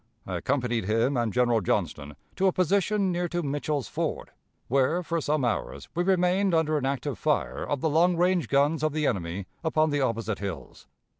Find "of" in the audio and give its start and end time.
7.63-7.81, 8.81-8.93